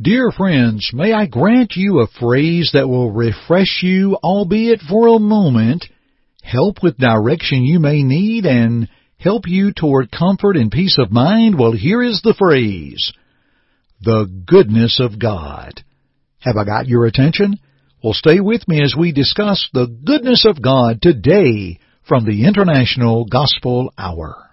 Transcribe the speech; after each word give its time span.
Dear 0.00 0.30
friends, 0.30 0.90
may 0.92 1.14
I 1.14 1.24
grant 1.24 1.72
you 1.74 2.00
a 2.00 2.06
phrase 2.06 2.72
that 2.74 2.86
will 2.86 3.10
refresh 3.10 3.82
you, 3.82 4.18
albeit 4.22 4.82
for 4.82 5.08
a 5.08 5.18
moment, 5.18 5.86
help 6.42 6.82
with 6.82 6.98
direction 6.98 7.64
you 7.64 7.80
may 7.80 8.02
need, 8.02 8.44
and 8.44 8.90
help 9.18 9.44
you 9.46 9.72
toward 9.72 10.10
comfort 10.10 10.58
and 10.58 10.70
peace 10.70 10.98
of 10.98 11.10
mind? 11.10 11.58
Well, 11.58 11.72
here 11.72 12.02
is 12.02 12.20
the 12.22 12.34
phrase. 12.34 13.10
The 14.02 14.26
goodness 14.46 15.00
of 15.00 15.18
God. 15.18 15.82
Have 16.40 16.56
I 16.58 16.66
got 16.66 16.86
your 16.86 17.06
attention? 17.06 17.58
Well, 18.04 18.12
stay 18.12 18.40
with 18.40 18.68
me 18.68 18.82
as 18.82 18.94
we 18.94 19.12
discuss 19.12 19.66
the 19.72 19.86
goodness 19.86 20.44
of 20.44 20.60
God 20.60 21.00
today 21.00 21.78
from 22.06 22.26
the 22.26 22.44
International 22.46 23.24
Gospel 23.24 23.94
Hour. 23.96 24.45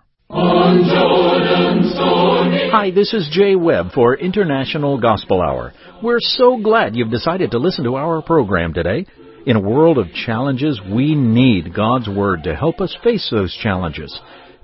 Hi, 2.71 2.91
this 2.91 3.13
is 3.13 3.29
Jay 3.31 3.55
Webb 3.55 3.91
for 3.93 4.15
International 4.15 4.99
Gospel 4.99 5.41
Hour. 5.41 5.73
We're 6.01 6.19
so 6.19 6.57
glad 6.61 6.95
you've 6.95 7.11
decided 7.11 7.51
to 7.51 7.59
listen 7.59 7.83
to 7.85 7.95
our 7.95 8.21
program 8.21 8.73
today. 8.73 9.05
In 9.45 9.57
a 9.57 9.61
world 9.61 9.97
of 9.97 10.13
challenges, 10.25 10.79
we 10.91 11.15
need 11.15 11.73
God's 11.73 12.07
Word 12.07 12.43
to 12.43 12.55
help 12.55 12.79
us 12.81 12.97
face 13.03 13.27
those 13.29 13.53
challenges. 13.61 14.17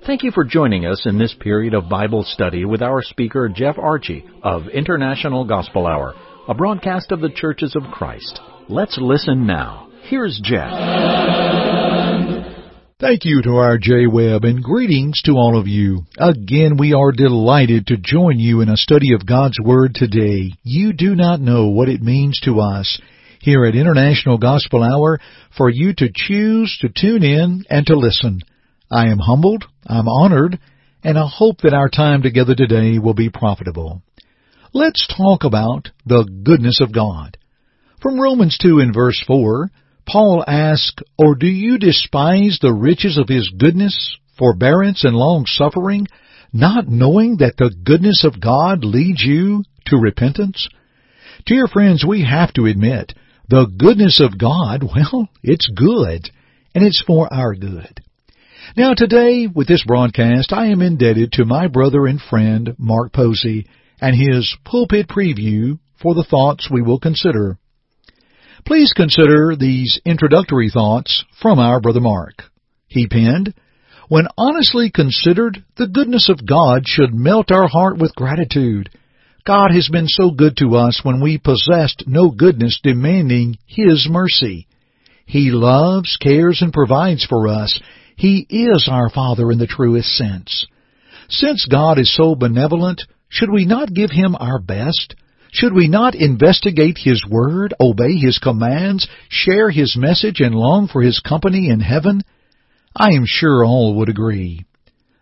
Thank 0.06 0.22
you 0.22 0.30
for 0.30 0.44
joining 0.44 0.86
us 0.86 1.02
in 1.04 1.18
this 1.18 1.34
period 1.38 1.74
of 1.74 1.90
Bible 1.90 2.24
study 2.24 2.64
with 2.64 2.80
our 2.80 3.02
speaker, 3.02 3.48
Jeff 3.48 3.78
Archie 3.78 4.24
of 4.42 4.68
International 4.68 5.44
Gospel 5.44 5.86
Hour, 5.86 6.14
a 6.48 6.54
broadcast 6.54 7.12
of 7.12 7.20
the 7.20 7.30
Churches 7.30 7.76
of 7.76 7.82
Christ. 7.92 8.40
Let's 8.68 8.96
listen 8.98 9.46
now. 9.46 9.88
Here's 10.04 10.40
Jeff. 10.42 11.39
Thank 13.00 13.24
you 13.24 13.40
to 13.40 13.52
our 13.52 13.78
Jay 13.78 14.06
Webb 14.06 14.44
and 14.44 14.62
greetings 14.62 15.22
to 15.22 15.32
all 15.32 15.58
of 15.58 15.66
you. 15.66 16.02
Again, 16.18 16.76
we 16.76 16.92
are 16.92 17.12
delighted 17.12 17.86
to 17.86 17.96
join 17.96 18.38
you 18.38 18.60
in 18.60 18.68
a 18.68 18.76
study 18.76 19.14
of 19.14 19.24
God's 19.24 19.56
Word 19.58 19.94
today. 19.94 20.52
You 20.64 20.92
do 20.92 21.14
not 21.14 21.40
know 21.40 21.68
what 21.68 21.88
it 21.88 22.02
means 22.02 22.38
to 22.40 22.60
us 22.60 23.00
here 23.40 23.64
at 23.64 23.74
International 23.74 24.36
Gospel 24.36 24.82
Hour 24.82 25.18
for 25.56 25.70
you 25.70 25.94
to 25.94 26.10
choose 26.14 26.76
to 26.82 26.90
tune 26.94 27.22
in 27.24 27.64
and 27.70 27.86
to 27.86 27.96
listen. 27.96 28.40
I 28.92 29.06
am 29.06 29.18
humbled, 29.18 29.64
I'm 29.86 30.06
honored, 30.06 30.58
and 31.02 31.16
I 31.16 31.26
hope 31.26 31.62
that 31.62 31.72
our 31.72 31.88
time 31.88 32.20
together 32.20 32.54
today 32.54 32.98
will 32.98 33.14
be 33.14 33.30
profitable. 33.30 34.02
Let's 34.74 35.08
talk 35.08 35.44
about 35.44 35.88
the 36.04 36.28
goodness 36.42 36.82
of 36.82 36.92
God. 36.92 37.38
From 38.02 38.20
Romans 38.20 38.58
2 38.60 38.78
in 38.78 38.92
verse 38.92 39.24
4, 39.26 39.70
Paul 40.06 40.44
asks, 40.46 41.02
Or 41.18 41.34
do 41.34 41.46
you 41.46 41.78
despise 41.78 42.58
the 42.60 42.72
riches 42.72 43.18
of 43.18 43.28
his 43.28 43.48
goodness, 43.56 44.16
forbearance, 44.38 45.04
and 45.04 45.16
long 45.16 45.44
suffering, 45.46 46.06
not 46.52 46.88
knowing 46.88 47.36
that 47.38 47.56
the 47.56 47.74
goodness 47.84 48.24
of 48.24 48.40
God 48.40 48.84
leads 48.84 49.22
you 49.22 49.64
to 49.86 49.96
repentance? 49.96 50.68
Dear 51.46 51.66
friends, 51.66 52.04
we 52.06 52.24
have 52.24 52.52
to 52.54 52.66
admit, 52.66 53.14
the 53.48 53.66
goodness 53.66 54.20
of 54.20 54.38
God, 54.38 54.82
well, 54.94 55.28
it's 55.42 55.68
good, 55.68 56.30
and 56.74 56.84
it's 56.84 57.02
for 57.06 57.32
our 57.32 57.54
good. 57.54 58.00
Now 58.76 58.94
today, 58.94 59.48
with 59.52 59.66
this 59.66 59.84
broadcast, 59.84 60.52
I 60.52 60.66
am 60.66 60.82
indebted 60.82 61.32
to 61.32 61.44
my 61.44 61.66
brother 61.66 62.06
and 62.06 62.20
friend, 62.20 62.74
Mark 62.78 63.12
Posey, 63.12 63.66
and 64.00 64.14
his 64.14 64.56
pulpit 64.64 65.08
preview 65.08 65.78
for 66.00 66.14
the 66.14 66.24
thoughts 66.24 66.70
we 66.70 66.82
will 66.82 67.00
consider 67.00 67.58
Please 68.66 68.92
consider 68.94 69.56
these 69.56 70.00
introductory 70.04 70.70
thoughts 70.70 71.24
from 71.40 71.58
our 71.58 71.80
Brother 71.80 72.00
Mark. 72.00 72.44
He 72.86 73.06
penned, 73.06 73.54
When 74.08 74.28
honestly 74.36 74.90
considered, 74.90 75.64
the 75.76 75.88
goodness 75.88 76.28
of 76.28 76.46
God 76.46 76.86
should 76.86 77.14
melt 77.14 77.50
our 77.50 77.68
heart 77.68 77.98
with 77.98 78.14
gratitude. 78.14 78.90
God 79.46 79.70
has 79.72 79.88
been 79.88 80.08
so 80.08 80.30
good 80.30 80.56
to 80.58 80.76
us 80.76 81.00
when 81.02 81.20
we 81.20 81.38
possessed 81.38 82.04
no 82.06 82.30
goodness 82.30 82.78
demanding 82.82 83.56
His 83.66 84.06
mercy. 84.10 84.66
He 85.26 85.50
loves, 85.50 86.16
cares, 86.20 86.60
and 86.60 86.72
provides 86.72 87.24
for 87.24 87.48
us. 87.48 87.80
He 88.16 88.46
is 88.50 88.88
our 88.90 89.08
Father 89.08 89.50
in 89.50 89.58
the 89.58 89.66
truest 89.66 90.08
sense. 90.16 90.66
Since 91.28 91.66
God 91.70 91.98
is 91.98 92.14
so 92.14 92.34
benevolent, 92.34 93.02
should 93.28 93.50
we 93.50 93.64
not 93.64 93.94
give 93.94 94.10
Him 94.10 94.36
our 94.38 94.58
best? 94.60 95.14
Should 95.52 95.72
we 95.72 95.88
not 95.88 96.14
investigate 96.14 96.98
His 96.98 97.24
Word, 97.28 97.74
obey 97.80 98.16
His 98.16 98.38
commands, 98.38 99.08
share 99.28 99.70
His 99.70 99.96
message, 99.96 100.40
and 100.40 100.54
long 100.54 100.86
for 100.88 101.02
His 101.02 101.20
company 101.20 101.68
in 101.68 101.80
heaven? 101.80 102.22
I 102.94 103.12
am 103.12 103.24
sure 103.26 103.64
all 103.64 103.96
would 103.96 104.08
agree. 104.08 104.64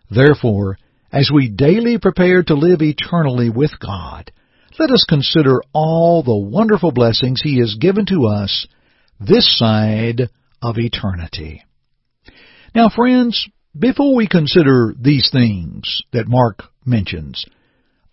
Therefore, 0.09 0.77
as 1.11 1.31
we 1.33 1.49
daily 1.49 1.97
prepare 1.97 2.43
to 2.43 2.53
live 2.53 2.81
eternally 2.81 3.49
with 3.49 3.71
God, 3.79 4.31
let 4.77 4.91
us 4.91 5.05
consider 5.07 5.61
all 5.73 6.23
the 6.23 6.37
wonderful 6.37 6.91
blessings 6.91 7.41
He 7.41 7.59
has 7.59 7.75
given 7.79 8.05
to 8.07 8.27
us 8.27 8.67
this 9.19 9.57
side 9.57 10.29
of 10.61 10.77
eternity. 10.77 11.63
Now, 12.75 12.89
friends, 12.89 13.47
before 13.77 14.15
we 14.15 14.27
consider 14.27 14.93
these 14.99 15.29
things 15.31 16.01
that 16.13 16.27
Mark 16.27 16.63
mentions, 16.85 17.45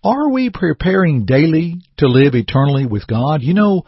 are 0.06 0.28
we 0.30 0.50
preparing 0.50 1.24
daily 1.24 1.80
to 1.98 2.06
live 2.06 2.36
eternally 2.36 2.86
with 2.86 3.08
God? 3.08 3.42
You 3.42 3.54
know, 3.54 3.86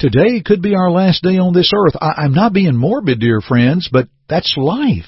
today 0.00 0.42
could 0.44 0.60
be 0.60 0.74
our 0.74 0.90
last 0.90 1.22
day 1.22 1.38
on 1.38 1.54
this 1.54 1.72
earth. 1.72 1.94
I, 2.00 2.24
am 2.24 2.34
not 2.34 2.52
being 2.52 2.76
morbid, 2.76 3.20
dear 3.20 3.40
friends, 3.40 3.88
but 3.90 4.08
that's 4.28 4.56
life. 4.56 5.06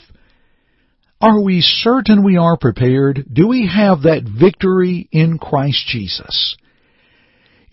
Are 1.21 1.43
we 1.43 1.61
certain 1.61 2.23
we 2.23 2.37
are 2.37 2.57
prepared? 2.57 3.25
Do 3.33 3.49
we 3.49 3.67
have 3.67 4.03
that 4.03 4.23
victory 4.23 5.09
in 5.11 5.39
Christ 5.39 5.89
Jesus? 5.89 6.57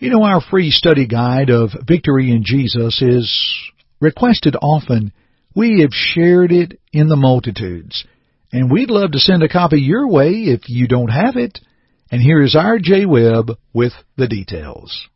You 0.00 0.10
know, 0.10 0.24
our 0.24 0.40
free 0.40 0.72
study 0.72 1.06
guide 1.06 1.50
of 1.50 1.70
Victory 1.86 2.32
in 2.32 2.42
Jesus 2.44 3.00
is 3.00 3.54
requested 4.00 4.56
often. 4.60 5.12
We 5.54 5.82
have 5.82 5.92
shared 5.92 6.50
it 6.50 6.80
in 6.92 7.08
the 7.08 7.14
multitudes. 7.14 8.04
And 8.52 8.72
we'd 8.72 8.90
love 8.90 9.12
to 9.12 9.20
send 9.20 9.44
a 9.44 9.48
copy 9.48 9.80
your 9.80 10.08
way 10.08 10.30
if 10.30 10.62
you 10.68 10.88
don't 10.88 11.10
have 11.10 11.36
it. 11.36 11.60
And 12.12 12.20
here 12.20 12.42
is 12.42 12.54
our 12.54 12.78
Jay 12.78 13.06
Webb 13.06 13.52
with 13.72 13.94
the 14.18 14.28
details. 14.28 15.08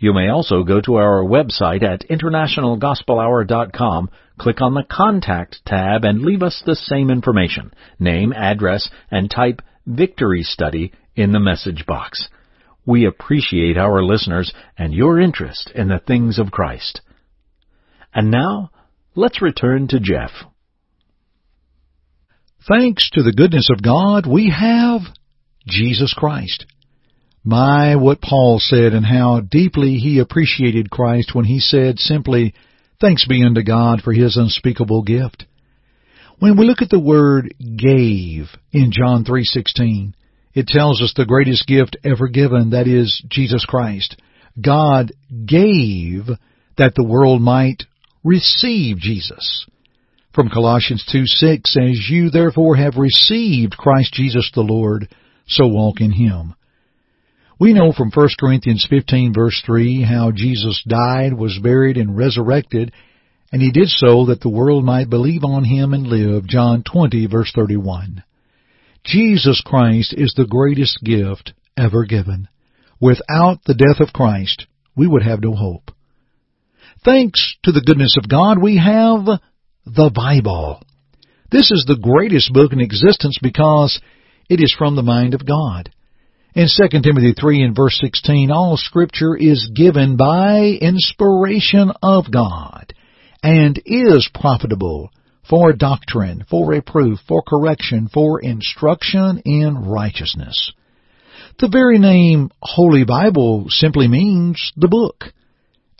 You 0.00 0.12
may 0.12 0.28
also 0.28 0.64
go 0.64 0.80
to 0.80 0.96
our 0.96 1.22
website 1.22 1.84
at 1.84 2.08
internationalgospelhour.com 2.08 4.10
Click 4.40 4.62
on 4.62 4.72
the 4.72 4.86
Contact 4.90 5.60
tab 5.66 6.02
and 6.02 6.22
leave 6.22 6.42
us 6.42 6.62
the 6.64 6.74
same 6.74 7.10
information, 7.10 7.74
name, 7.98 8.32
address, 8.32 8.88
and 9.10 9.30
type 9.30 9.60
Victory 9.86 10.42
Study 10.42 10.94
in 11.14 11.32
the 11.32 11.38
message 11.38 11.84
box. 11.84 12.30
We 12.86 13.04
appreciate 13.04 13.76
our 13.76 14.02
listeners 14.02 14.54
and 14.78 14.94
your 14.94 15.20
interest 15.20 15.70
in 15.74 15.88
the 15.88 15.98
things 15.98 16.38
of 16.38 16.50
Christ. 16.50 17.02
And 18.14 18.30
now, 18.30 18.70
let's 19.14 19.42
return 19.42 19.88
to 19.88 20.00
Jeff. 20.00 20.30
Thanks 22.66 23.10
to 23.10 23.22
the 23.22 23.34
goodness 23.34 23.68
of 23.70 23.82
God, 23.82 24.26
we 24.26 24.54
have 24.58 25.02
Jesus 25.66 26.14
Christ. 26.16 26.64
My, 27.44 27.96
what 27.96 28.20
Paul 28.20 28.58
said 28.60 28.92
and 28.92 29.04
how 29.04 29.40
deeply 29.40 29.94
he 29.94 30.18
appreciated 30.18 30.90
Christ 30.90 31.34
when 31.34 31.46
he 31.46 31.58
said 31.58 31.98
simply, 31.98 32.54
Thanks 33.00 33.26
be 33.26 33.42
unto 33.42 33.62
God 33.62 34.02
for 34.02 34.12
His 34.12 34.36
unspeakable 34.36 35.02
gift. 35.02 35.46
When 36.38 36.58
we 36.58 36.66
look 36.66 36.82
at 36.82 36.90
the 36.90 37.00
word 37.00 37.54
gave 37.58 38.48
in 38.72 38.92
John 38.92 39.24
3:16, 39.24 40.12
it 40.52 40.66
tells 40.66 41.00
us 41.00 41.14
the 41.14 41.24
greatest 41.24 41.66
gift 41.66 41.96
ever 42.04 42.28
given, 42.28 42.70
that 42.70 42.86
is 42.86 43.22
Jesus 43.28 43.64
Christ. 43.64 44.16
God 44.60 45.12
gave 45.46 46.28
that 46.76 46.94
the 46.94 47.06
world 47.06 47.40
might 47.40 47.84
receive 48.22 48.98
Jesus. 48.98 49.66
From 50.34 50.50
Colossians 50.50 51.04
2:6 51.10 51.76
As 51.76 52.10
you 52.10 52.28
therefore 52.28 52.76
have 52.76 52.96
received 52.96 53.78
Christ 53.78 54.12
Jesus 54.12 54.50
the 54.54 54.62
Lord, 54.62 55.08
so 55.46 55.66
walk 55.66 56.02
in 56.02 56.12
him. 56.12 56.54
We 57.60 57.74
know 57.74 57.92
from 57.92 58.10
1 58.10 58.28
Corinthians 58.40 58.86
15 58.88 59.34
verse 59.34 59.62
3 59.66 60.02
how 60.02 60.32
Jesus 60.32 60.82
died, 60.88 61.34
was 61.34 61.60
buried, 61.62 61.98
and 61.98 62.16
resurrected, 62.16 62.90
and 63.52 63.60
he 63.60 63.70
did 63.70 63.88
so 63.88 64.26
that 64.26 64.40
the 64.40 64.48
world 64.48 64.82
might 64.82 65.10
believe 65.10 65.44
on 65.44 65.64
him 65.64 65.92
and 65.92 66.06
live. 66.06 66.46
John 66.46 66.82
20 66.90 67.26
verse 67.26 67.52
31. 67.54 68.24
Jesus 69.04 69.62
Christ 69.64 70.14
is 70.16 70.32
the 70.34 70.46
greatest 70.46 71.00
gift 71.04 71.52
ever 71.76 72.06
given. 72.06 72.48
Without 72.98 73.58
the 73.66 73.74
death 73.74 74.00
of 74.00 74.14
Christ, 74.14 74.66
we 74.96 75.06
would 75.06 75.22
have 75.22 75.42
no 75.42 75.54
hope. 75.54 75.90
Thanks 77.04 77.56
to 77.64 77.72
the 77.72 77.82
goodness 77.82 78.16
of 78.16 78.28
God, 78.28 78.60
we 78.60 78.78
have 78.78 79.26
the 79.84 80.10
Bible. 80.14 80.82
This 81.50 81.70
is 81.70 81.84
the 81.86 82.00
greatest 82.00 82.54
book 82.54 82.72
in 82.72 82.80
existence 82.80 83.38
because 83.42 84.00
it 84.48 84.60
is 84.60 84.74
from 84.78 84.96
the 84.96 85.02
mind 85.02 85.34
of 85.34 85.46
God. 85.46 85.90
In 86.52 86.66
2 86.66 87.00
Timothy 87.00 87.32
3 87.32 87.62
and 87.62 87.76
verse 87.76 87.96
16, 88.00 88.50
all 88.50 88.76
scripture 88.76 89.36
is 89.36 89.70
given 89.72 90.16
by 90.16 90.76
inspiration 90.80 91.92
of 92.02 92.30
God 92.32 92.92
and 93.40 93.80
is 93.86 94.28
profitable 94.34 95.12
for 95.48 95.72
doctrine, 95.72 96.44
for 96.50 96.66
reproof, 96.66 97.20
for 97.28 97.42
correction, 97.42 98.08
for 98.12 98.40
instruction 98.40 99.42
in 99.44 99.76
righteousness. 99.76 100.72
The 101.60 101.68
very 101.68 102.00
name 102.00 102.50
Holy 102.60 103.04
Bible 103.04 103.66
simply 103.68 104.08
means 104.08 104.72
the 104.76 104.88
book. 104.88 105.26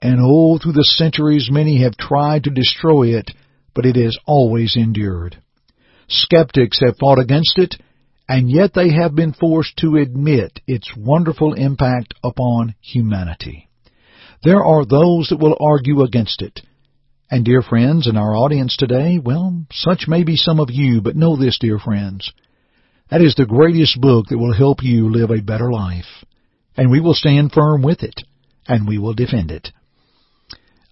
And 0.02 0.18
oh, 0.20 0.58
through 0.58 0.72
the 0.72 0.84
centuries 0.84 1.48
many 1.48 1.84
have 1.84 1.96
tried 1.96 2.44
to 2.44 2.50
destroy 2.50 3.16
it, 3.16 3.30
but 3.72 3.86
it 3.86 3.94
has 3.94 4.18
always 4.26 4.74
endured. 4.74 5.40
Skeptics 6.08 6.80
have 6.84 6.96
fought 6.98 7.20
against 7.20 7.56
it, 7.56 7.76
and 8.30 8.48
yet 8.48 8.70
they 8.74 8.92
have 8.92 9.12
been 9.12 9.32
forced 9.32 9.76
to 9.78 9.96
admit 9.96 10.60
its 10.68 10.88
wonderful 10.96 11.52
impact 11.52 12.14
upon 12.22 12.76
humanity. 12.80 13.68
There 14.44 14.64
are 14.64 14.86
those 14.86 15.30
that 15.30 15.40
will 15.40 15.56
argue 15.60 16.02
against 16.02 16.40
it. 16.40 16.60
And 17.28 17.44
dear 17.44 17.60
friends, 17.60 18.06
in 18.06 18.16
our 18.16 18.36
audience 18.36 18.76
today, 18.76 19.18
well, 19.18 19.66
such 19.72 20.04
may 20.06 20.22
be 20.22 20.36
some 20.36 20.60
of 20.60 20.70
you, 20.70 21.00
but 21.00 21.16
know 21.16 21.36
this, 21.36 21.58
dear 21.58 21.80
friends. 21.80 22.32
That 23.10 23.20
is 23.20 23.34
the 23.34 23.46
greatest 23.46 24.00
book 24.00 24.26
that 24.28 24.38
will 24.38 24.54
help 24.54 24.84
you 24.84 25.10
live 25.10 25.32
a 25.32 25.42
better 25.42 25.72
life. 25.72 26.24
And 26.76 26.88
we 26.88 27.00
will 27.00 27.14
stand 27.14 27.50
firm 27.50 27.82
with 27.82 28.04
it, 28.04 28.22
and 28.68 28.86
we 28.86 28.98
will 28.98 29.14
defend 29.14 29.50
it. 29.50 29.70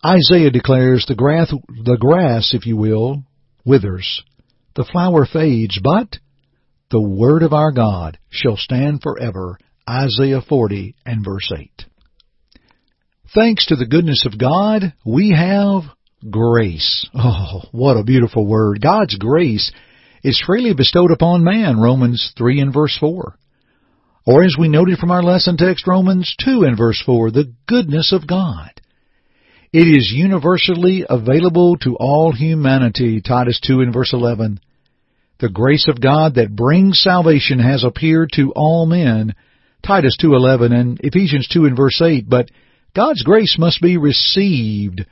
Isaiah 0.05 0.50
declares 0.50 1.06
the 1.06 1.14
grass, 1.14 1.55
the 1.85 1.99
grass, 2.00 2.52
if 2.52 2.67
you 2.67 2.76
will, 2.76 3.23
withers. 3.64 4.25
The 4.75 4.88
flower 4.93 5.25
fades, 5.25 5.79
but 5.81 6.19
the 6.90 7.00
word 7.00 7.43
of 7.43 7.52
our 7.52 7.73
God 7.73 8.19
shall 8.31 8.56
stand 8.56 9.02
forever. 9.02 9.58
Isaiah 9.88 10.43
40 10.46 10.96
and 11.05 11.25
verse 11.25 11.50
8. 11.56 11.85
Thanks 13.35 13.67
to 13.67 13.76
the 13.76 13.87
goodness 13.87 14.25
of 14.26 14.38
God, 14.38 14.94
we 15.05 15.31
have 15.37 15.82
grace. 16.29 17.06
Oh, 17.14 17.62
what 17.73 17.96
a 17.96 18.05
beautiful 18.05 18.46
word. 18.46 18.81
God's 18.81 19.17
grace 19.17 19.70
is 20.23 20.43
freely 20.44 20.75
bestowed 20.75 21.11
upon 21.11 21.44
man, 21.44 21.79
Romans 21.79 22.32
3 22.37 22.61
and 22.61 22.73
verse 22.73 22.96
4. 22.99 23.35
Or 24.26 24.44
as 24.44 24.56
we 24.58 24.69
noted 24.69 24.99
from 24.99 25.11
our 25.11 25.23
lesson 25.23 25.56
text, 25.56 25.87
Romans 25.87 26.35
2 26.44 26.62
and 26.64 26.76
verse 26.76 27.02
4, 27.05 27.31
the 27.31 27.52
goodness 27.67 28.12
of 28.12 28.26
God. 28.26 28.70
It 29.73 29.87
is 29.87 30.12
universally 30.14 31.05
available 31.08 31.76
to 31.79 31.96
all 31.96 32.32
humanity, 32.32 33.20
Titus 33.20 33.61
2 33.67 33.81
and 33.81 33.93
verse 33.93 34.12
11. 34.12 34.61
The 35.40 35.49
grace 35.49 35.87
of 35.88 36.00
God 36.00 36.35
that 36.35 36.55
brings 36.55 37.00
salvation 37.00 37.61
has 37.61 37.85
appeared 37.85 38.31
to 38.35 38.52
all 38.56 38.87
men, 38.87 39.35
Titus 39.85 40.17
2:11 40.20 40.73
and 40.73 41.00
Ephesians 41.05 41.46
2 41.46 41.64
and 41.64 41.76
verse 41.76 42.00
8, 42.02 42.29
but 42.29 42.50
God's 42.94 43.23
grace 43.23 43.56
must 43.56 43.81
be 43.81 43.96
received 43.99 45.05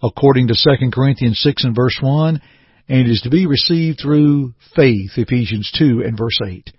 according 0.00 0.48
to 0.48 0.54
2 0.54 0.92
Corinthians 0.92 1.40
6 1.40 1.64
and 1.64 1.74
verse 1.74 1.98
1, 2.00 2.40
and 2.88 3.08
is 3.08 3.22
to 3.22 3.30
be 3.30 3.46
received 3.46 4.00
through 4.00 4.54
faith, 4.76 5.16
Ephesians 5.16 5.70
2 5.76 6.02
and 6.04 6.16
verse 6.16 6.38
8. 6.46 6.70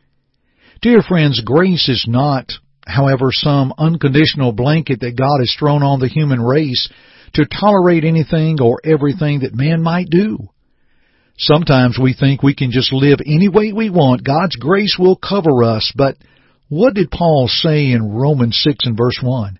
Dear 0.81 1.01
friends, 1.01 1.41
grace 1.41 1.89
is 1.89 2.05
not, 2.07 2.53
however, 2.85 3.31
some 3.31 3.73
unconditional 3.77 4.53
blanket 4.53 5.01
that 5.01 5.17
God 5.17 5.39
has 5.39 5.53
thrown 5.57 5.83
on 5.83 5.99
the 5.99 6.07
human 6.07 6.41
race 6.41 6.87
to 7.33 7.45
tolerate 7.45 8.05
anything 8.05 8.61
or 8.61 8.79
everything 8.85 9.41
that 9.41 9.55
man 9.55 9.81
might 9.81 10.09
do. 10.09 10.49
Sometimes 11.37 11.97
we 11.99 12.13
think 12.13 12.43
we 12.43 12.55
can 12.55 12.71
just 12.71 12.93
live 12.93 13.19
any 13.25 13.49
way 13.49 13.73
we 13.73 13.89
want. 13.89 14.23
God's 14.23 14.55
grace 14.55 14.97
will 14.99 15.15
cover 15.15 15.63
us. 15.63 15.91
But 15.95 16.17
what 16.69 16.93
did 16.93 17.11
Paul 17.11 17.47
say 17.47 17.91
in 17.91 18.13
Romans 18.13 18.59
6 18.63 18.85
and 18.85 18.97
verse 18.97 19.19
1? 19.21 19.59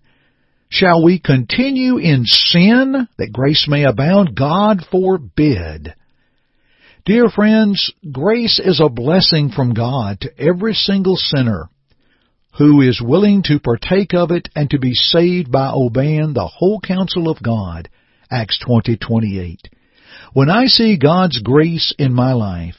Shall 0.70 1.04
we 1.04 1.20
continue 1.20 1.98
in 1.98 2.26
sin 2.26 3.08
that 3.18 3.34
grace 3.34 3.68
may 3.68 3.84
abound? 3.84 4.36
God 4.36 4.82
forbid. 4.92 5.94
Dear 7.06 7.30
friends, 7.30 7.92
grace 8.12 8.60
is 8.64 8.80
a 8.80 8.90
blessing 8.90 9.50
from 9.50 9.74
God 9.74 10.22
to 10.22 10.32
every 10.40 10.74
single 10.74 11.18
sinner 11.18 11.70
who 12.58 12.82
is 12.82 13.02
willing 13.02 13.44
to 13.44 13.60
partake 13.60 14.14
of 14.14 14.32
it 14.32 14.48
and 14.56 14.70
to 14.70 14.80
be 14.80 14.94
saved 14.94 15.52
by 15.52 15.72
obeying 15.74 16.34
the 16.34 16.48
whole 16.48 16.80
counsel 16.80 17.30
of 17.30 17.42
God. 17.44 17.90
Acts 18.32 18.58
20:28. 18.66 19.70
When 20.34 20.50
I 20.50 20.66
see 20.66 20.98
God's 20.98 21.40
grace 21.40 21.94
in 22.00 22.12
my 22.12 22.34
life, 22.34 22.76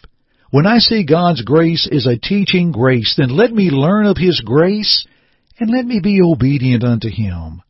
when 0.51 0.67
I 0.67 0.79
see 0.79 1.05
God's 1.05 1.43
grace 1.43 1.89
is 1.91 2.07
a 2.07 2.19
teaching 2.19 2.73
grace, 2.73 3.15
then 3.17 3.29
let 3.29 3.53
me 3.53 3.71
learn 3.71 4.07
of 4.07 4.17
His 4.17 4.41
grace 4.45 5.07
and 5.59 5.71
let 5.71 5.87
me 5.87 6.01
be 6.01 6.21
obedient 6.21 6.83
unto 6.83 7.09
Him. 7.09 7.63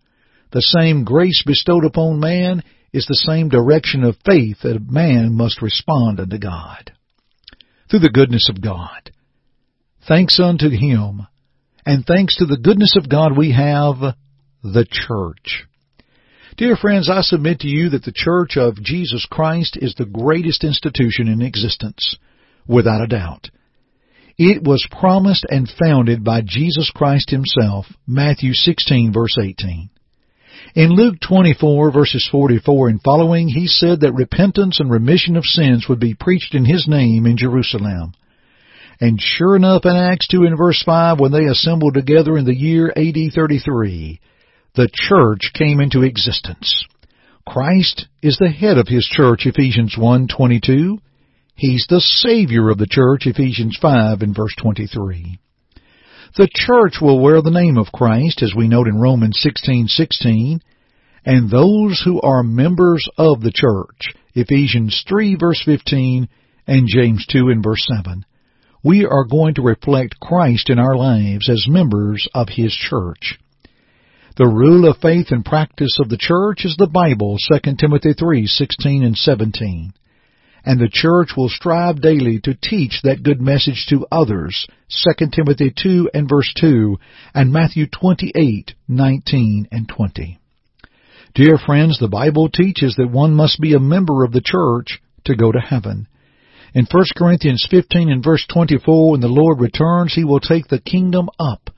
The 0.53 0.63
same 0.63 1.05
grace 1.05 1.43
bestowed 1.45 1.85
upon 1.85 2.19
man 2.19 2.63
is 2.95 3.05
the 3.07 3.15
same 3.15 3.49
direction 3.49 4.05
of 4.05 4.17
faith 4.25 4.59
that 4.63 4.91
man 4.91 5.35
must 5.35 5.61
respond 5.61 6.21
unto 6.21 6.39
God. 6.39 6.93
Through 7.91 8.01
the 8.01 8.11
goodness 8.11 8.49
of 8.49 8.63
God. 8.63 9.11
Thanks 10.09 10.41
unto 10.41 10.71
Him, 10.71 11.27
and 11.85 12.07
thanks 12.07 12.37
to 12.37 12.47
the 12.47 12.59
goodness 12.59 12.97
of 12.97 13.09
God 13.09 13.37
we 13.37 13.53
have 13.53 13.97
the 14.63 14.87
church. 14.91 15.67
Dear 16.57 16.77
friends, 16.77 17.11
I 17.11 17.23
submit 17.23 17.61
to 17.61 17.69
you 17.69 17.89
that 17.91 18.05
the 18.05 18.13
Church 18.15 18.57
of 18.57 18.81
Jesus 18.81 19.27
Christ 19.29 19.77
is 19.77 19.93
the 19.97 20.05
greatest 20.05 20.63
institution 20.63 21.27
in 21.27 21.43
existence, 21.43 22.17
without 22.69 23.03
a 23.03 23.09
doubt. 23.09 23.51
It 24.39 24.63
was 24.63 24.87
promised 24.89 25.45
and 25.51 25.69
founded 25.69 26.23
by 26.23 26.43
Jesus 26.43 26.93
Christ 26.95 27.31
himself, 27.31 27.87
Matthew 28.07 28.53
16 28.53 29.13
verse 29.13 29.37
18. 29.37 29.91
In 30.77 30.91
Luke 30.91 31.17
24 31.27 31.91
verses 31.91 32.29
44 32.31 32.89
and 32.89 33.03
following, 33.03 33.49
he 33.49 33.67
said 33.67 34.01
that 34.01 34.15
repentance 34.15 34.79
and 34.79 34.89
remission 34.89 35.37
of 35.37 35.45
sins 35.45 35.87
would 35.89 36.01
be 36.01 36.15
preached 36.15 36.55
in 36.55 36.65
his 36.65 36.87
name 36.87 37.27
in 37.27 37.37
Jerusalem. 37.37 38.13
And 39.01 39.21
sure 39.21 39.57
enough 39.57 39.85
in 39.85 39.97
Acts 39.97 40.29
2 40.29 40.45
and 40.45 40.57
verse 40.57 40.81
5, 40.87 41.19
when 41.19 41.33
they 41.33 41.47
assembled 41.47 41.95
together 41.95 42.39
in 42.39 42.45
the 42.45 42.55
year 42.55 42.93
AD 42.97 43.33
33, 43.35 44.21
the 44.75 44.89
church 44.93 45.53
came 45.55 45.81
into 45.81 46.03
existence. 46.03 46.85
Christ 47.47 48.07
is 48.23 48.37
the 48.39 48.51
head 48.51 48.77
of 48.77 48.89
his 48.89 49.07
church, 49.07 49.47
Ephesians 49.47 49.97
1:22. 49.97 50.99
He's 51.55 51.87
the 51.89 52.01
savior 52.01 52.71
of 52.71 52.79
the 52.79 52.87
church, 52.87 53.27
Ephesians 53.27 53.77
5 53.81 54.23
and 54.23 54.35
verse 54.35 54.55
23. 54.57 55.39
The 56.37 56.49
church 56.53 57.01
will 57.01 57.21
wear 57.21 57.41
the 57.41 57.53
name 57.53 57.79
of 57.79 57.93
Christ, 57.93 58.43
as 58.43 58.53
we 58.57 58.67
note 58.67 58.89
in 58.89 58.99
Romans 58.99 59.39
16:16, 59.39 60.61
and 61.25 61.49
those 61.49 62.01
who 62.01 62.21
are 62.21 62.43
members 62.43 63.07
of 63.17 63.43
the 63.43 63.53
church, 63.53 64.15
Ephesians 64.35 65.05
3 65.07 65.37
verse 65.37 65.63
15 65.63 66.29
and 66.67 66.89
James 66.89 67.25
2 67.27 67.51
and 67.51 67.63
verse 67.63 67.87
7. 67.87 68.25
We 68.83 69.07
are 69.07 69.25
going 69.25 69.55
to 69.55 69.63
reflect 69.63 70.19
Christ 70.19 70.69
in 70.69 70.81
our 70.81 70.97
lives 70.97 71.49
as 71.49 71.69
members 71.69 72.27
of 72.35 72.49
his 72.49 72.75
church. 72.75 73.39
The 74.37 74.49
rule 74.49 74.89
of 74.91 74.99
faith 74.99 75.31
and 75.31 75.45
practice 75.45 75.99
of 76.01 76.09
the 76.09 76.17
church 76.17 76.65
is 76.65 76.75
the 76.77 76.89
Bible, 76.89 77.37
2 77.39 77.77
Timothy 77.77 78.15
3:16 78.15 79.05
and 79.05 79.17
17. 79.17 79.93
And 80.65 80.81
the 80.81 80.89
church 80.89 81.37
will 81.37 81.49
strive 81.49 82.01
daily 82.01 82.41
to 82.41 82.55
teach 82.61 83.01
that 83.03 83.23
good 83.23 83.41
message 83.41 83.87
to 83.91 84.09
others, 84.11 84.67
2 84.89 85.31
Timothy 85.31 85.71
2 85.71 86.11
and 86.13 86.29
verse 86.29 86.53
2, 86.55 86.99
and 87.33 87.53
Matthew 87.53 87.87
28:19 87.87 89.69
and 89.71 89.89
20. 89.89 90.41
Dear 91.37 91.57
friends, 91.57 92.01
the 92.01 92.09
Bible 92.09 92.49
teaches 92.49 92.97
that 92.97 93.13
one 93.13 93.35
must 93.35 93.61
be 93.61 93.75
a 93.75 93.79
member 93.79 94.25
of 94.25 94.33
the 94.33 94.43
church 94.45 95.01
to 95.27 95.37
go 95.37 95.53
to 95.53 95.61
heaven. 95.61 96.09
In 96.75 96.87
1 96.87 97.05
Corinthians 97.15 97.65
15 97.71 98.11
and 98.11 98.25
verse 98.25 98.45
24, 98.49 99.13
when 99.13 99.21
the 99.21 99.29
Lord 99.29 99.61
returns, 99.61 100.15
he 100.15 100.25
will 100.25 100.41
take 100.41 100.67
the 100.67 100.81
kingdom 100.81 101.31
up 101.39 101.71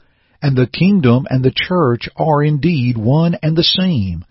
and 0.47 0.57
the 0.57 0.69
kingdom 0.69 1.27
and 1.29 1.45
the 1.45 1.53
church 1.53 2.09
are 2.17 2.41
indeed 2.41 2.97
one 2.97 3.37
and 3.43 3.57
the 3.57 3.65
same. 3.65 4.25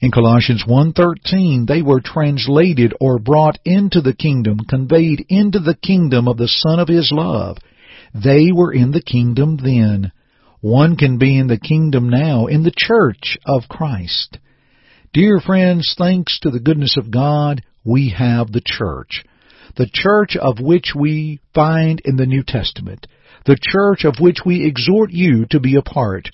In 0.00 0.10
Colossians 0.10 0.64
1:13 0.66 1.66
they 1.66 1.82
were 1.82 2.00
translated 2.00 2.94
or 2.98 3.18
brought 3.18 3.58
into 3.66 4.00
the 4.00 4.14
kingdom, 4.14 4.60
conveyed 4.60 5.26
into 5.28 5.58
the 5.58 5.74
kingdom 5.74 6.28
of 6.28 6.38
the 6.38 6.48
son 6.48 6.78
of 6.78 6.88
his 6.88 7.12
love. 7.12 7.58
They 8.14 8.50
were 8.52 8.72
in 8.72 8.92
the 8.92 9.02
kingdom 9.02 9.58
then. 9.58 10.12
One 10.62 10.96
can 10.96 11.18
be 11.18 11.36
in 11.36 11.48
the 11.48 11.58
kingdom 11.58 12.08
now 12.08 12.46
in 12.46 12.62
the 12.62 12.72
church 12.74 13.36
of 13.44 13.68
Christ. 13.68 14.38
Dear 15.12 15.40
friends, 15.40 15.94
thanks 15.98 16.40
to 16.40 16.48
the 16.48 16.60
goodness 16.60 16.96
of 16.96 17.10
God, 17.10 17.60
we 17.84 18.08
have 18.16 18.50
the 18.50 18.62
church. 18.64 19.24
The 19.76 19.90
church 19.92 20.36
of 20.36 20.58
which 20.58 20.94
we 20.94 21.40
find 21.52 22.00
in 22.02 22.16
the 22.16 22.24
New 22.24 22.44
Testament 22.44 23.06
the 23.46 23.58
church 23.60 24.04
of 24.04 24.16
which 24.20 24.38
we 24.44 24.66
exhort 24.66 25.10
you 25.10 25.46
to 25.50 25.60
be 25.60 25.76
a 25.76 25.82
part, 25.82 26.28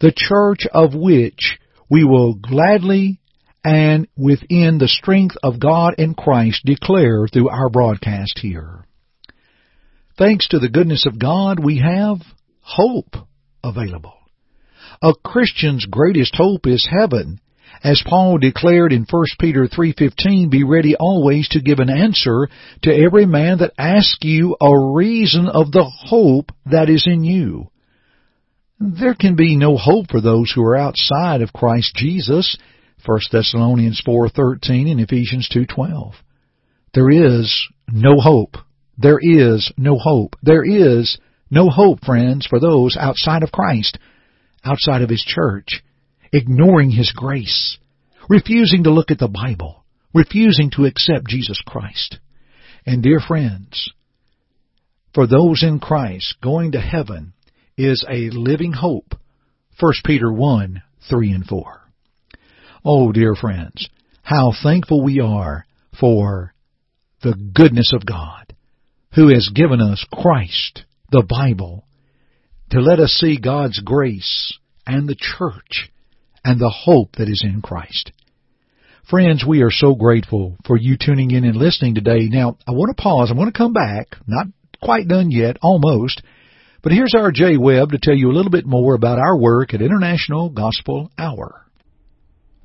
the 0.00 0.12
church 0.14 0.66
of 0.72 0.94
which 0.94 1.58
we 1.90 2.04
will 2.04 2.34
gladly 2.34 3.20
and 3.64 4.06
within 4.16 4.78
the 4.78 4.88
strength 4.88 5.36
of 5.42 5.60
God 5.60 5.94
and 5.98 6.16
Christ 6.16 6.62
declare 6.64 7.26
through 7.26 7.48
our 7.48 7.68
broadcast 7.68 8.38
here. 8.40 8.84
Thanks 10.16 10.48
to 10.48 10.58
the 10.58 10.68
goodness 10.68 11.06
of 11.06 11.18
God, 11.18 11.62
we 11.62 11.78
have 11.78 12.18
hope 12.60 13.14
available. 13.62 14.14
A 15.00 15.12
Christian's 15.14 15.86
greatest 15.86 16.34
hope 16.36 16.66
is 16.66 16.88
heaven. 16.90 17.40
As 17.82 18.02
Paul 18.04 18.38
declared 18.38 18.92
in 18.92 19.06
1 19.08 19.24
Peter 19.38 19.66
3:15, 19.66 20.50
be 20.50 20.64
ready 20.64 20.96
always 20.96 21.48
to 21.50 21.60
give 21.60 21.78
an 21.78 21.90
answer 21.90 22.48
to 22.82 22.94
every 22.94 23.26
man 23.26 23.58
that 23.58 23.74
asks 23.78 24.18
you 24.22 24.56
a 24.60 24.78
reason 24.94 25.48
of 25.48 25.70
the 25.70 25.84
hope 25.84 26.52
that 26.66 26.90
is 26.90 27.06
in 27.06 27.24
you. 27.24 27.70
There 28.80 29.14
can 29.14 29.34
be 29.34 29.56
no 29.56 29.76
hope 29.76 30.10
for 30.10 30.20
those 30.20 30.50
who 30.52 30.62
are 30.62 30.76
outside 30.76 31.42
of 31.42 31.52
Christ 31.52 31.94
Jesus. 31.96 32.56
1 33.04 33.20
Thessalonians 33.30 34.00
4:13 34.00 34.88
and 34.90 35.00
Ephesians 35.00 35.48
2:12. 35.48 36.14
There 36.94 37.10
is 37.10 37.68
no 37.92 38.20
hope. 38.20 38.56
There 38.96 39.18
is 39.20 39.72
no 39.76 39.98
hope. 39.98 40.36
There 40.42 40.64
is 40.64 41.18
no 41.50 41.70
hope, 41.70 42.04
friends, 42.04 42.46
for 42.46 42.60
those 42.60 42.96
outside 42.96 43.42
of 43.42 43.52
Christ, 43.52 43.98
outside 44.64 45.02
of 45.02 45.10
His 45.10 45.22
church, 45.22 45.82
ignoring 46.32 46.90
His 46.90 47.12
grace, 47.12 47.78
refusing 48.28 48.84
to 48.84 48.90
look 48.90 49.10
at 49.10 49.18
the 49.18 49.28
Bible, 49.28 49.84
refusing 50.14 50.70
to 50.72 50.84
accept 50.84 51.28
Jesus 51.28 51.60
Christ. 51.66 52.18
And 52.86 53.02
dear 53.02 53.20
friends, 53.20 53.92
for 55.14 55.26
those 55.26 55.62
in 55.62 55.80
Christ, 55.80 56.36
going 56.42 56.72
to 56.72 56.80
heaven 56.80 57.32
is 57.76 58.04
a 58.08 58.30
living 58.30 58.72
hope. 58.72 59.14
1 59.80 59.92
Peter 60.04 60.32
1, 60.32 60.82
3 61.08 61.32
and 61.32 61.44
4. 61.44 61.80
Oh, 62.84 63.12
dear 63.12 63.34
friends, 63.34 63.88
how 64.22 64.52
thankful 64.62 65.02
we 65.02 65.20
are 65.20 65.66
for 65.98 66.54
the 67.22 67.34
goodness 67.34 67.92
of 67.92 68.06
God, 68.06 68.54
who 69.14 69.28
has 69.28 69.50
given 69.54 69.80
us 69.80 70.04
Christ, 70.12 70.84
the 71.10 71.22
Bible, 71.22 71.84
to 72.70 72.80
let 72.80 73.00
us 73.00 73.12
see 73.12 73.40
God's 73.40 73.80
grace 73.80 74.58
and 74.86 75.08
the 75.08 75.16
church 75.16 75.90
and 76.48 76.58
the 76.58 76.70
hope 76.70 77.16
that 77.16 77.28
is 77.28 77.44
in 77.44 77.60
Christ. 77.60 78.10
Friends, 79.10 79.44
we 79.46 79.60
are 79.60 79.70
so 79.70 79.94
grateful 79.94 80.56
for 80.66 80.78
you 80.78 80.96
tuning 80.98 81.30
in 81.30 81.44
and 81.44 81.54
listening 81.54 81.94
today. 81.94 82.30
Now, 82.30 82.56
I 82.66 82.70
want 82.70 82.96
to 82.96 83.02
pause. 83.02 83.30
I 83.30 83.36
want 83.36 83.52
to 83.52 83.58
come 83.58 83.74
back. 83.74 84.16
Not 84.26 84.46
quite 84.82 85.08
done 85.08 85.30
yet, 85.30 85.58
almost. 85.60 86.22
But 86.82 86.92
here's 86.92 87.12
our 87.14 87.32
Jay 87.32 87.58
Webb 87.58 87.90
to 87.90 87.98
tell 87.98 88.14
you 88.14 88.30
a 88.30 88.32
little 88.32 88.50
bit 88.50 88.64
more 88.64 88.94
about 88.94 89.18
our 89.18 89.36
work 89.36 89.74
at 89.74 89.82
International 89.82 90.48
Gospel 90.48 91.10
Hour. 91.18 91.66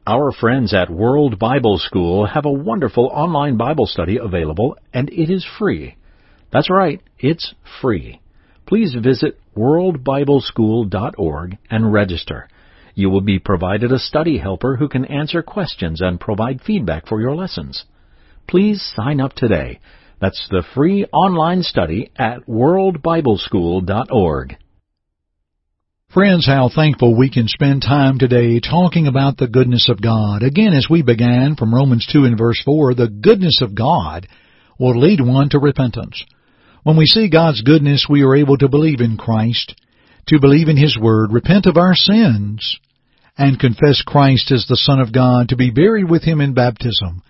Our 0.08 0.32
friends 0.32 0.74
at 0.74 0.90
World 0.90 1.38
Bible 1.38 1.78
School 1.78 2.25
have 2.25 2.46
a 2.46 2.52
wonderful 2.52 3.12
online 3.13 3.58
Bible 3.58 3.86
study 3.86 4.16
available, 4.16 4.78
and 4.94 5.10
it 5.10 5.30
is 5.30 5.46
free. 5.60 5.98
That's 6.54 6.70
right, 6.70 7.02
it's 7.20 7.54
free. 7.82 8.22
Please 8.66 8.96
visit 9.04 9.38
worldbibleschool.org 9.58 11.58
and 11.70 11.92
register. 11.92 12.48
You 12.96 13.10
will 13.10 13.22
be 13.22 13.40
provided 13.40 13.92
a 13.92 13.98
study 14.00 14.38
helper 14.38 14.78
who 14.78 14.88
can 14.88 15.06
answer 15.06 15.42
questions 15.42 16.00
and 16.02 16.20
provide 16.20 16.62
feedback 16.62 17.08
for 17.08 17.20
your 17.20 17.34
lessons. 17.36 17.86
Please 18.48 18.94
sign 18.96 19.20
up 19.20 19.34
today. 19.34 19.80
That's 20.22 20.48
the 20.50 20.64
free 20.76 21.06
online 21.06 21.64
study 21.64 22.12
at 22.16 22.46
worldbibleschool.org. 22.48 24.58
Friends, 26.14 26.46
how 26.46 26.70
thankful 26.70 27.18
we 27.18 27.32
can 27.32 27.48
spend 27.48 27.82
time 27.82 28.20
today 28.20 28.60
talking 28.60 29.08
about 29.08 29.38
the 29.38 29.48
goodness 29.48 29.90
of 29.90 30.00
God. 30.00 30.44
Again, 30.44 30.74
as 30.74 30.86
we 30.88 31.02
began 31.02 31.56
from 31.56 31.74
Romans 31.74 32.08
2 32.14 32.26
and 32.26 32.38
verse 32.38 32.62
4, 32.64 32.94
the 32.94 33.08
goodness 33.08 33.62
of 33.64 33.74
God 33.74 34.28
will 34.80 35.00
lead 35.00 35.22
one 35.22 35.50
to 35.50 35.58
repentance. 35.58 36.24
When 36.84 36.98
we 36.98 37.08
see 37.08 37.30
God's 37.30 37.64
goodness, 37.64 38.06
we 38.08 38.22
are 38.22 38.36
able 38.36 38.60
to 38.60 38.70
believe 38.70 39.02
in 39.02 39.18
Christ, 39.18 39.74
to 40.27 40.39
believe 40.39 40.70
in 40.70 40.77
His 40.77 40.98
Word, 40.98 41.32
repent 41.32 41.65
of 41.65 41.77
our 41.77 41.96
sins, 41.96 42.80
and 43.38 43.60
confess 43.60 44.01
Christ 44.06 44.51
as 44.51 44.65
the 44.68 44.77
Son 44.77 45.00
of 45.00 45.12
God, 45.12 45.50
to 45.50 45.56
be 45.56 45.72
buried 45.72 46.10
with 46.10 46.24
Him 46.24 46.42
in 46.42 46.53
baptism. 46.53 47.24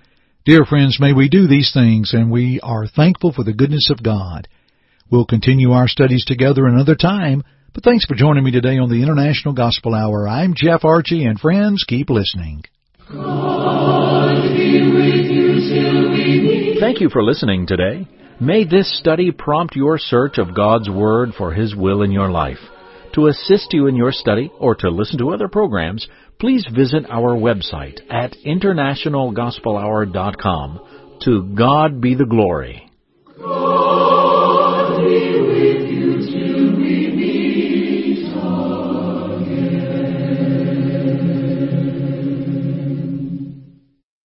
Dear 0.46 0.66
friends, 0.66 0.98
may 1.00 1.14
we 1.14 1.30
do 1.30 1.48
these 1.48 1.72
things, 1.74 2.14
and 2.14 2.30
we 2.30 2.60
are 2.62 2.86
thankful 2.86 3.32
for 3.32 3.44
the 3.44 3.54
goodness 3.54 3.90
of 3.90 4.04
God. 4.04 4.48
We'll 5.10 5.26
continue 5.26 5.72
our 5.72 5.88
studies 5.88 6.26
together 6.26 6.66
another 6.66 6.96
time, 6.96 7.44
but 7.74 7.84
thanks 7.84 8.06
for 8.06 8.16
joining 8.16 8.44
me 8.44 8.52
today 8.52 8.78
on 8.78 8.90
the 8.90 9.02
International 9.02 9.54
Gospel 9.54 9.96
Hour. 9.96 10.28
I'm 10.28 10.54
Jeff 10.56 10.84
Archie, 10.84 11.26
and 11.26 11.40
friends, 11.40 11.86
keep 11.88 12.10
listening. 12.10 12.64
You 13.10 13.20
Thank 16.80 17.00
you 17.00 17.10
for 17.10 17.24
listening 17.24 17.66
today. 17.68 18.08
May 18.40 18.66
this 18.66 18.98
study 19.00 19.32
prompt 19.32 19.76
your 19.76 19.98
search 19.98 20.38
of 20.38 20.56
God's 20.56 20.90
Word 20.90 21.30
for 21.38 21.54
His 21.54 21.76
will 21.76 22.02
in 22.02 22.12
your 22.12 22.30
life. 22.30 22.58
To 23.14 23.28
assist 23.28 23.72
you 23.74 23.88
in 23.88 23.96
your 23.96 24.12
study 24.12 24.52
or 24.60 24.76
to 24.76 24.90
listen 24.90 25.18
to 25.20 25.30
other 25.30 25.48
programs, 25.48 26.06
please 26.40 26.68
visit 26.74 27.06
our 27.10 27.36
website 27.36 28.02
at 28.10 28.36
internationalgospelhour.com. 28.46 31.20
To 31.22 31.44
God 31.56 32.02
be 32.02 32.16
the 32.16 32.26
glory. 32.26 32.90